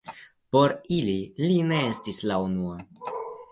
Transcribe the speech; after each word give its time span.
Por 0.55 0.73
ili, 0.95 1.13
li 1.45 1.59
ne 1.73 1.79
estis 1.91 2.25
la 2.33 2.41
unua. 2.49 2.83